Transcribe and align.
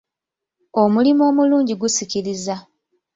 Omulimu 0.81 1.21
omulungi 1.29 1.73
gusikiriza. 1.81 2.55